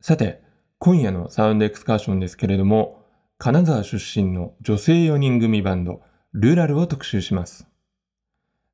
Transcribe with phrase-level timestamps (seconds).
[0.00, 0.40] さて、
[0.78, 3.04] 今夜のサウンドエクスカーションですけれども、
[3.36, 7.66] 金沢出身の女性4人組バンド、ルーラルを特集します。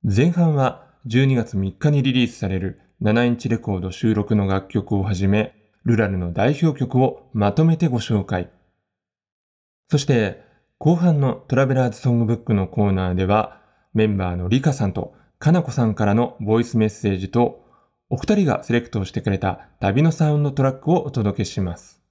[0.04, 5.55] 前半は12月3日にリリースされる7インチレコード収録の楽曲をはじめ、
[5.85, 8.51] ルラルの代表曲をまとめてご紹介。
[9.91, 10.45] そして、
[10.77, 13.62] 後半のトラベラーズソングブックのコーナーでは、
[13.95, 17.61] メンバーのリカさんとかなこさんからのボイスメッセージと、
[18.14, 22.03] お二人がセレクトしてくれた旅のサウンドトラックをお届けします。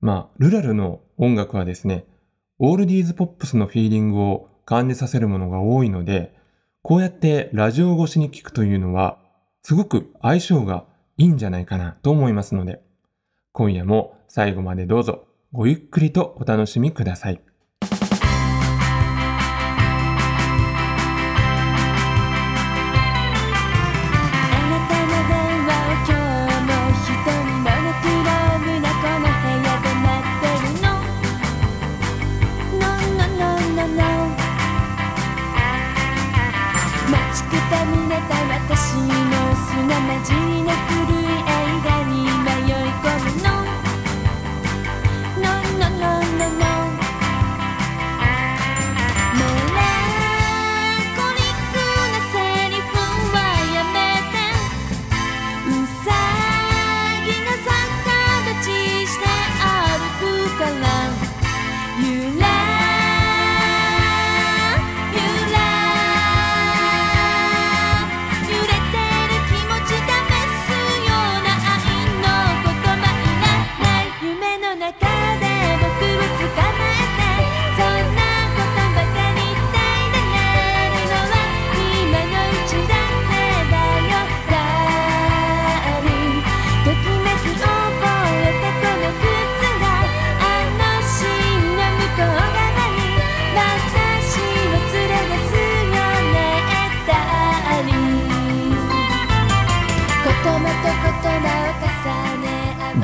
[0.00, 2.06] まあ、ルラルの音楽はですね、
[2.58, 6.34] オールディーズポップスのフィーリングを感じさせるものが多いので、
[6.80, 9.18] こうやってラジオ越しに聞くというのは、
[9.62, 10.86] すごく相性が
[11.18, 12.80] いいんじゃないかなと思いますので、
[13.52, 17.42] 今夜も最後までどうぞごゆっくりとお楽しみください。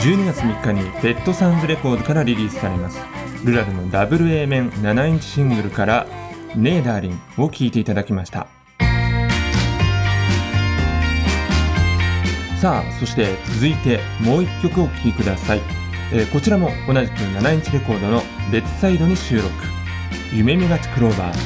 [0.04, 3.00] 12月3日にペットサウンズレコードからリリースされます。
[3.42, 6.06] ルラルのダブル A 面7インチシングルから
[6.54, 8.47] 「ネーダーリン」を聴いていただきました。
[12.60, 15.60] さあそして続いてもう一曲お聴きください、
[16.12, 18.22] えー、こちらも同じく7インチレコードの
[18.53, 19.50] 別サイドに収録
[20.34, 21.36] 「夢見がちクローバー」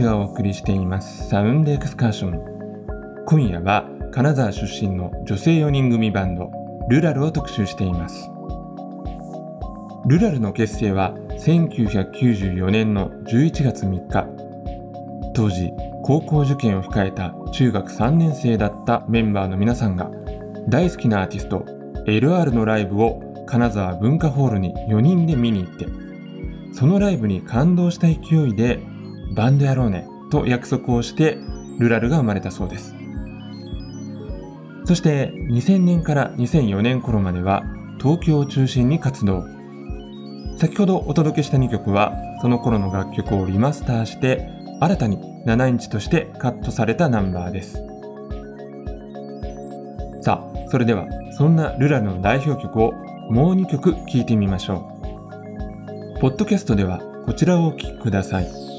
[0.00, 3.24] 久野久志がお送りしていますサウンドエクスカーション。
[3.26, 6.50] 今夜は金沢出身の女性4人組バンド
[6.88, 8.30] ルラルを特集しています。
[10.06, 11.14] ルラルの結成は
[11.44, 14.26] 1994年の11月3日。
[15.34, 15.70] 当時
[16.02, 20.10] 高校受験を控えた中学3年生だったメンバーの皆さんが
[20.66, 21.66] 大好きなアーティスト
[22.06, 25.86] LR のライブを金沢文化ホールに4人で見に行って
[26.72, 28.80] そのライブに感動した勢いで
[29.30, 31.38] バンドやろうねと約束をして
[31.78, 32.94] ルラルが生まれたそうです。
[34.84, 37.62] そして2000年から2004年頃までは
[38.00, 39.44] 東京を中心に活動。
[40.56, 42.12] 先ほどお届けした2曲は
[42.42, 44.48] その頃の楽曲をリマスターして
[44.80, 47.82] 新たに7インチとしてカットされたナンバーです。
[50.22, 51.06] さあそれでは
[51.38, 52.92] そんなルラルの代表曲を
[53.30, 54.92] もう2曲聴いてみましょ
[56.16, 56.20] う。
[56.20, 58.69] ポッドキャストではこちらをお聴きください。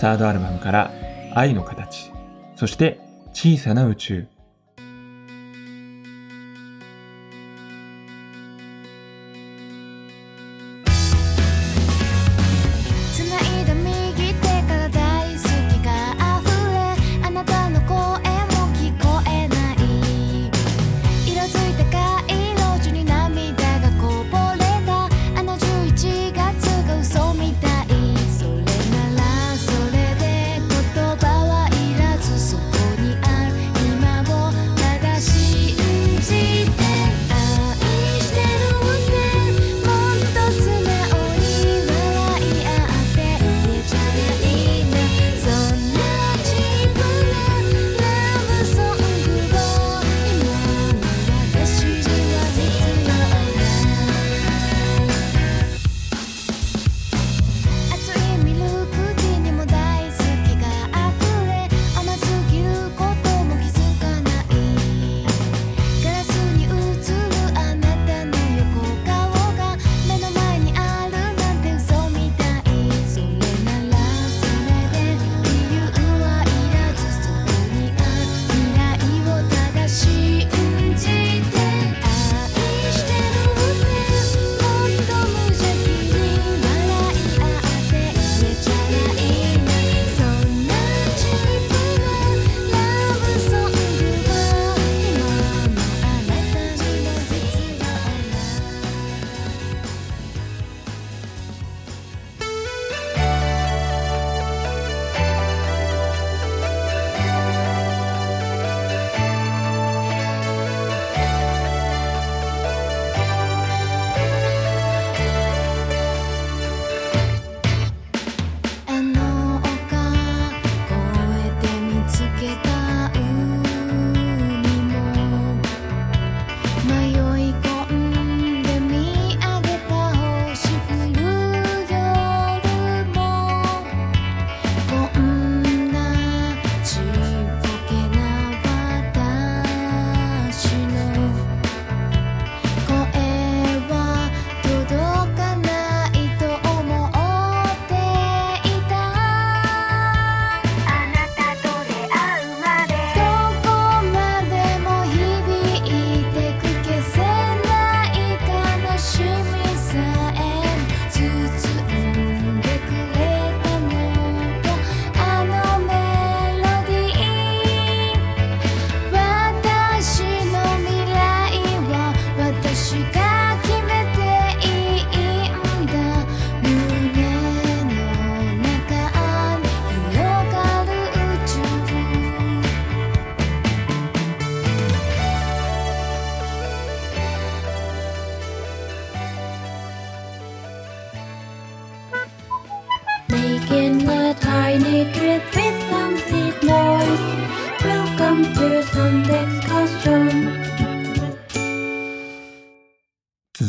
[0.00, 0.92] サードアルバムから
[1.34, 2.12] 愛の形
[2.54, 3.00] そして
[3.32, 4.26] 小さな宇宙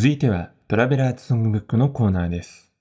[0.02, 2.72] 続いてはトラベラーズソングブックのコーナーです。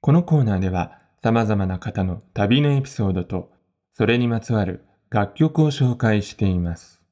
[0.00, 3.50] このコーナーでは様々な方の旅のエピソードと
[3.92, 7.02] それにまつわる楽曲を紹介しています。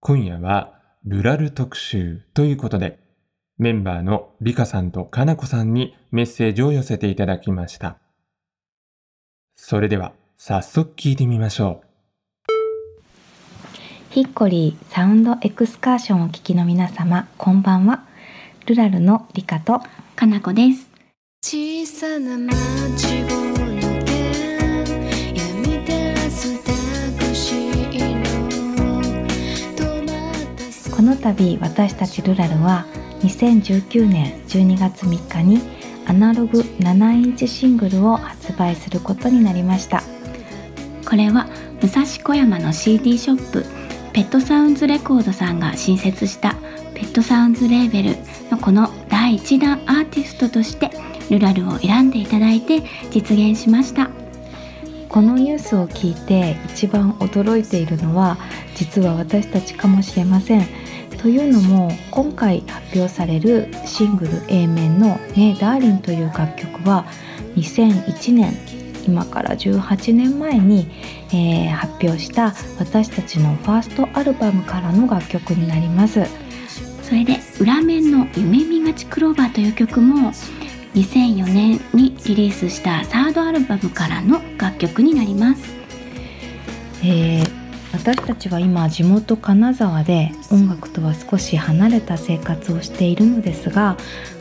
[0.00, 2.98] 今夜はルラル特集ということで
[3.56, 7.96] メンバーのリカさんとかなこさんにメッセージを寄せていただきました。
[9.56, 11.89] それでは早速聞いてみましょう。
[14.10, 18.02] ヒッコリーサウンドエクスカーションを聞きの皆様こんばんは。
[18.66, 19.80] ルラルのリカと。
[20.16, 20.90] かなこです。
[21.44, 22.36] 小さな
[30.90, 32.86] この度私たちルラルは
[33.20, 35.60] 2019年12月3日に
[36.06, 40.02] アナログ7インチシングルを発売することになりました。
[41.08, 41.46] これは
[41.80, 43.79] 武蔵小山の CD ショップ
[44.12, 46.56] ペットサウンズレコードさんが新設した
[46.94, 48.16] ペットサウンズレーベル
[48.50, 50.90] のこの第1弾アーティストとして
[51.30, 54.10] ルラルを選んでいただいて実現しました
[55.08, 58.36] このニュースを聞いて一番驚いているのは
[58.74, 60.66] 実は私たちかもしれません。
[61.20, 67.04] というのも今回発表されるシングル A 面の「ねダーリン」という楽曲は
[67.56, 68.56] 2001年
[69.10, 70.86] 今から18年前に、
[71.32, 76.20] えー発表した私たちのファーストアルバムからの楽曲になります。
[77.02, 80.30] それで裏面の「夢見がちクローバー」という曲も
[80.94, 85.62] 2004年にリリースしたサードアルバムからの楽曲になります
[87.02, 87.59] えー
[87.92, 93.96] 私たちは今地元金沢で音楽とは少し離れた生活をしているのですが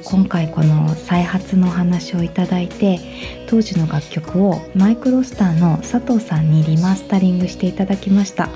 [0.05, 2.99] 今回この再発のお話をいただいて
[3.47, 8.49] 当時の楽曲をマイクロスターの佐藤さんにリマスタリングしていただきました。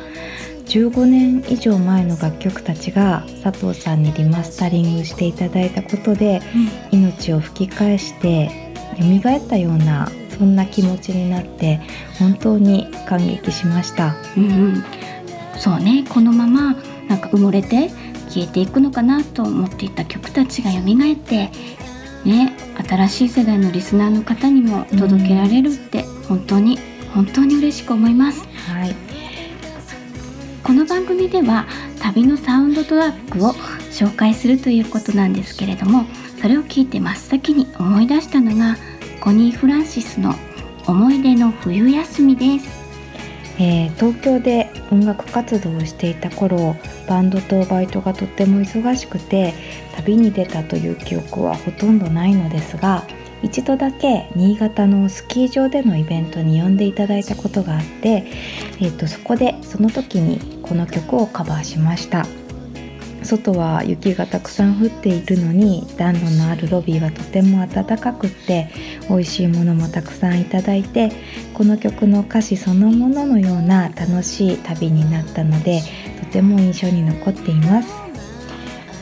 [0.66, 6.42] 15年以上前の楽曲たちが佐藤さんにリマスタリングしていただいたことで
[6.92, 8.50] 命を吹き返して
[8.98, 11.80] 蘇ったようなそんな気持ちになって
[12.20, 14.16] 本当に感激しました。
[14.38, 14.48] うんう
[14.78, 14.84] ん。
[15.58, 16.06] そうね。
[16.10, 16.76] このまま
[17.08, 17.90] なんか埋もれて
[18.30, 21.52] 消えていくのかなと思っていた曲たちが蘇って
[22.26, 22.56] ね
[22.88, 26.80] 新しい世代のリスナーの方にも届けられるって本当に
[27.14, 28.44] 本当に嬉しく思います。
[28.70, 28.96] はい。
[30.64, 31.68] この番組では
[32.00, 33.52] 旅のサウンドトラックを
[33.92, 36.06] 紹介するということなんですけれども
[36.42, 38.78] それを聞いて真っ先に思い出したのが
[39.24, 40.36] コニー・フランシスの
[40.86, 42.68] 「思い出の冬休み」です。
[43.58, 46.76] えー東京で音楽活動をしていた頃
[47.08, 49.54] バンドとバイトがとっても忙しくて
[49.96, 53.06] 旅に出たという記憶はほとんどないのですが
[53.42, 58.26] 一度だけ新潟のスキー場でのイベントに呼んでいただいたことがあって、
[58.82, 62.26] えー、とそこでその時にこの曲をカバーしました
[63.24, 68.70] 外は雪がたくさん降っているのに暖炉のあるロビーはとても暖かくって
[69.10, 71.12] 美味しいものもたくさんいただいて
[71.54, 75.82] この曲の歌詞そのもののような楽しい旅になったので
[76.20, 77.94] とても印象に残っています。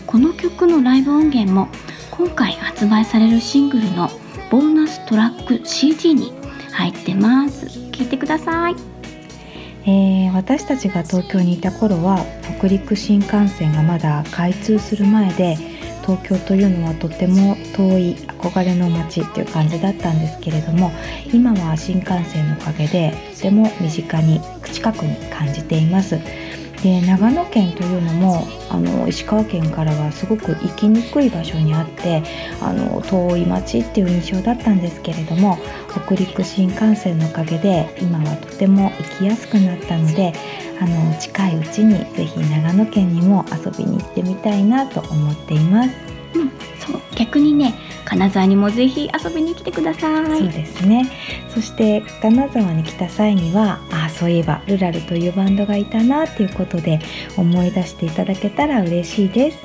[0.06, 1.70] この曲のライブ音源も
[2.12, 4.10] 今回発売されるシングルの
[4.50, 6.34] ボーナストラック CD に
[6.74, 7.66] 入ってます。
[7.92, 8.91] 聞いてください。
[9.86, 12.18] えー私たちが東京にいた頃は
[12.58, 15.56] 北陸新幹線がまだ開通する前で
[16.02, 20.92] 東京というのはとても遠い憧れの街っていう感じだったんですけれども
[21.32, 26.18] 今は新幹線のおかげでとても身近に近くに感じています。
[26.82, 32.24] で長野県というのもあの石川県からはすごく行きにくい場所にあって
[32.60, 35.60] あの遠い町っていう印象だったんですけれども
[36.06, 40.34] 北陸新幹線のおかげで今はとても行きやすくなったので
[40.80, 45.90] あの近いうちにぜひ長野県にも遊びに行ってみたいなと思っています。
[46.34, 47.76] うんそう逆にね
[48.12, 51.10] 金沢にもぜひ遊びに来てくださそういですね。
[51.48, 57.00] そして金沢に来た際にはあそういえばルラルというバンドがいたなっていうことで
[57.38, 59.60] 思い出していただけたら嬉しいです、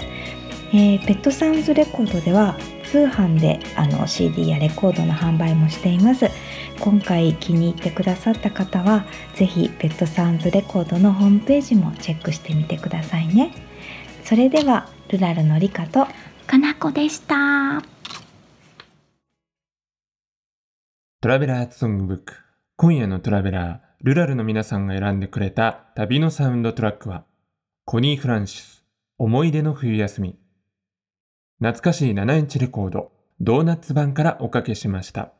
[0.73, 6.31] えーペットサウンズレコードでは通販であの CD やレコードの販売もしています。
[6.79, 13.51] 今回気に入ってくださった方はぜひペットサウンズレコードのホームページもチェックしてみてくださいね。
[14.23, 16.07] それではルラルのりかと
[16.47, 17.96] かなこでした
[21.27, 22.35] トラベラーズソングブック。
[22.77, 27.25] 今夜のトラベラー、ルラルの皆さんが選んでくれた旅のサウンドトラックは、
[27.85, 28.85] コニー・フランシス、
[29.19, 30.39] 思い出の冬休み。
[31.59, 35.33] 懐かしい7インチレコード、ドーナツ版からおかけしました。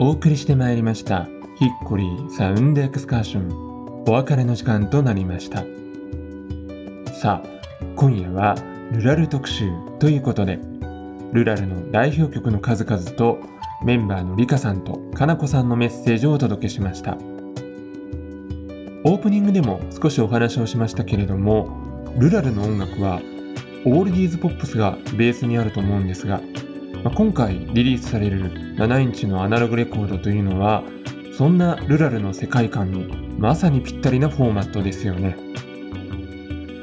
[0.00, 5.64] お送りしてまいりましたヒッコリーサウンドエクスカーションお別れの時間となりました。
[7.12, 7.48] さあ
[7.96, 8.54] 今夜は
[8.92, 10.60] ルラル特集ということで
[11.32, 13.40] ルラルの代表曲の数々と
[13.84, 17.16] メンバーのリカさんとかなこさんのメッセージをお届けしました。
[17.16, 23.20] オープニングでも少しお話をしましたけれどもルラルの音楽は
[23.84, 26.40] オールディーズポップスがベースにあると思うんですが
[27.02, 30.84] まあ今回リリースされる7インチのアナログレコードというのは
[31.38, 33.06] そんなルラルの世界観に
[33.38, 35.36] まさにぴったりなフォーマットですよね。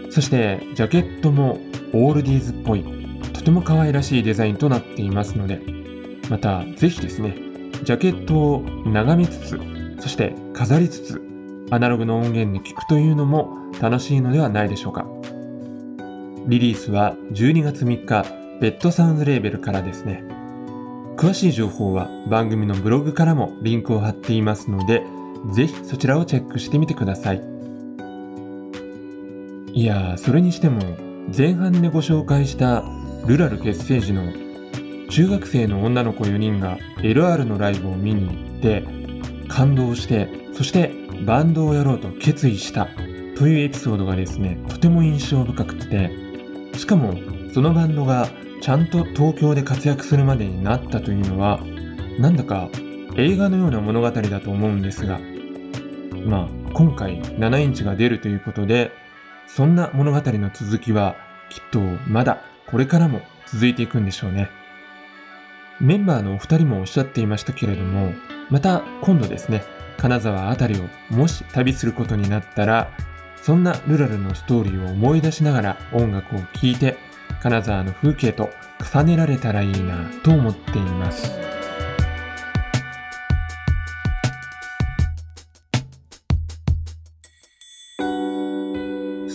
[0.10, 1.60] そしてジャケットも
[1.92, 2.86] オールディーズっぽい。
[3.34, 5.62] とても可愛らしいデザインとなっていますので。
[6.30, 7.36] またぜひですね
[7.84, 9.60] ジャケットを眺めつつ
[10.00, 11.22] そして飾りつつ
[11.70, 15.06] アナログの音源で聴くというのも楽しいのではないでしょうか。
[16.48, 18.26] リリースは12月3日
[18.62, 20.24] ベッドサウンズレーベルからですね。
[21.18, 25.04] 詳しい情報は番組のブログからもリンクを貼っていますので
[25.54, 27.42] ぜひそちらをチェックしてみてください。
[29.74, 30.82] いやーそれにしても
[31.36, 32.84] 前半でご紹介した
[33.26, 34.32] ルラル結成時の
[35.10, 38.84] 中学生の女の子4人が LR のライブを見に行って
[39.48, 40.92] 感動してそして
[41.26, 42.88] バンドをやろうと決意した
[43.38, 46.10] というエピソードがですねとても印象深くて
[46.78, 47.14] しかも
[47.54, 48.30] そのバンドが
[48.62, 51.60] ちゃんと東京で活躍するまでになったというのは
[52.20, 52.70] なんだか
[53.18, 55.20] 映画のような物語だと思うんですが
[56.26, 58.92] まあ今回7インチが出るということで
[59.48, 61.16] そんな物語の続きは
[61.50, 64.50] きっとまだこれからも続いていくんでしょうね。
[65.80, 68.14] メンバーのお二人もおっしゃっていましたけれども
[68.50, 69.64] また今度ですね
[69.98, 72.92] 金沢あたりをもし旅することになったら
[73.42, 76.98] そんなルラルのストーリーを思い出しながら音楽を聴いて
[77.42, 78.50] 金沢の風景と
[78.94, 81.32] 重ねられたらいいなと思っています。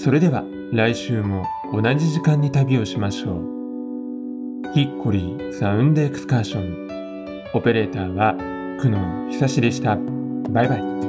[0.02, 4.72] それでは来週も同じ時間に旅をしましょう。
[4.72, 6.90] ヒッコリーサウンドエクスカーション。
[7.52, 8.34] オペレーターは
[8.80, 9.98] 久野久志でした。
[10.50, 10.99] バイバイ。